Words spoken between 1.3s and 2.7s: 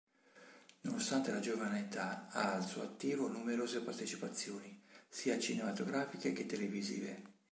la giovane età ha al